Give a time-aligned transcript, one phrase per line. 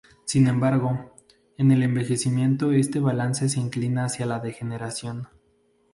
[0.25, 1.13] Sin embargo,
[1.59, 5.27] en el envejecimiento este balance se inclina hacia la degeneración.